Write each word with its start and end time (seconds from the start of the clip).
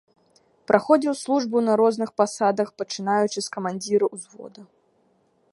Праходзіў 0.71 1.13
службу 1.23 1.57
на 1.67 1.73
розных 1.83 2.09
пасадах, 2.23 2.67
пачынаючы 2.83 3.39
з 3.47 3.55
камандзіра 3.57 4.05
ўзвода. 4.15 4.61